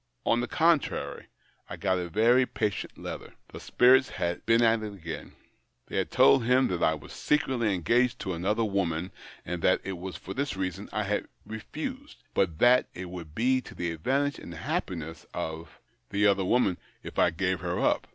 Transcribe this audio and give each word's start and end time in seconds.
On 0.25 0.39
the 0.41 0.47
contrary, 0.47 1.27
I 1.69 1.77
got 1.77 1.99
a 1.99 2.09
very 2.09 2.47
patient 2.47 2.97
letter. 2.97 3.33
The 3.49 3.59
spirits 3.59 4.09
had 4.09 4.43
been 4.47 4.63
at 4.63 4.81
it 4.81 4.95
again. 4.95 5.33
They 5.89 5.97
had 5.97 6.09
told 6.09 6.43
him 6.43 6.69
that 6.69 6.81
I 6.81 6.95
was 6.95 7.13
secretly 7.13 7.71
engaged 7.75 8.17
to 8.21 8.33
another 8.33 8.63
woman, 8.63 9.11
and 9.45 9.61
that 9.61 9.79
it 9.83 9.99
was 9.99 10.15
for 10.17 10.33
this 10.33 10.57
reason 10.57 10.89
I 10.91 11.03
had 11.03 11.27
refused, 11.45 12.23
but 12.33 12.57
that 12.57 12.87
it 12.95 13.11
would 13.11 13.35
be 13.35 13.61
to 13.61 13.75
the 13.75 13.91
advantage 13.91 14.39
and 14.39 14.55
happiness 14.55 15.25
of 15.35 15.79
THE 16.09 16.25
OCTAVE 16.25 16.31
OF 16.31 16.35
CLAUDIUS. 16.35 16.35
79 16.35 16.35
tlie 16.35 16.35
other 16.35 16.45
woman 16.45 16.77
if 17.03 17.19
I 17.19 17.29
gave 17.29 17.59
her 17.59 17.79
up. 17.79 18.07